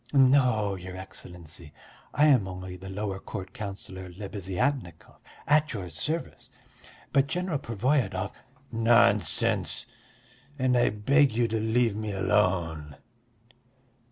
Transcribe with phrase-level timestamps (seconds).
[0.13, 1.73] "No, your Excellency,
[2.11, 6.49] I am only the lower court councillor Lebeziatnikov, at your service,
[7.13, 8.31] but General Pervoyedov...."
[8.71, 9.85] "Nonsense!
[10.57, 12.95] And I beg you to leave me alone."